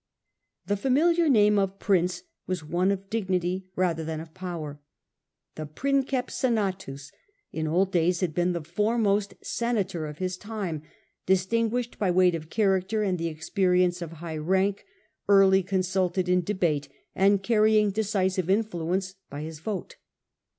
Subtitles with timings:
[0.65, 4.79] The familiar name of prince was one of dignity rather than of power.
[5.53, 7.11] The 'princeps senatus'
[7.51, 10.81] in old days had been the foremost senator of his time,
[11.27, 14.87] distinguished by weight of character and the experience of high rank,
[15.29, 19.97] early consulted in debate, and carrying decisive influence by his vote.